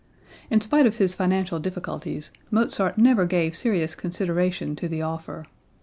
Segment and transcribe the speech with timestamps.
[0.49, 5.43] In spite of his financial difficulties, Mozart never gave serious consideration to the offer.